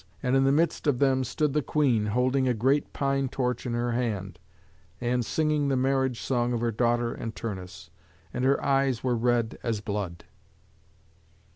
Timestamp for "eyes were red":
8.65-9.59